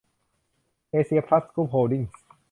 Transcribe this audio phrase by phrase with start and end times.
[0.89, 2.11] เอเซีย พลัส กรุ๊ป โฮลดิ้งส์